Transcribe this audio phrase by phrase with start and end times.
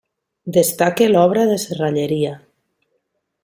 [0.55, 2.35] Destaca l'obra de serralleria.